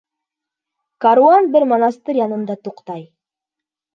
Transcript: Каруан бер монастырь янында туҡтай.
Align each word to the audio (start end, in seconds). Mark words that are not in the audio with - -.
Каруан 1.05 1.51
бер 1.57 1.67
монастырь 1.73 2.19
янында 2.21 2.57
туҡтай. 2.69 3.07